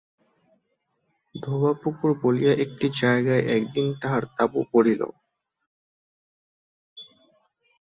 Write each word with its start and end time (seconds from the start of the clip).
ধোবাপুকুর 1.35 2.11
বলিয়া 2.21 2.53
একটা 2.65 2.87
জায়গায় 3.01 3.43
একদিন 3.57 3.87
তাহার 4.01 4.23
তাঁবু 4.35 4.59
পড়িল। 4.71 5.01